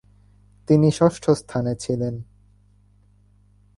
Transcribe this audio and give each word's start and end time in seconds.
তিনি 0.67 0.89
ষষ্ঠ 0.91 1.29
স্থানে 1.31 1.73
ছিলেন। 1.75 2.15